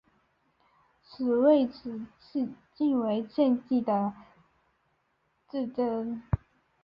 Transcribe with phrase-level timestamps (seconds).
[1.03, 2.01] 其位置
[2.73, 4.11] 即为现今的
[5.47, 6.23] 自治领剧院。